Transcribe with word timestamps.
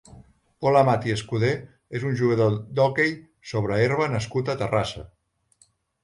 Pol 0.65 0.77
Amat 0.79 1.03
i 1.09 1.11
Escudé 1.15 1.49
és 1.99 2.05
un 2.11 2.15
jugador 2.21 2.55
d'hoquei 2.79 3.11
sobre 3.51 3.77
herba 3.83 4.07
nascut 4.15 4.49
a 4.49 4.55
Terrassa. 4.63 5.05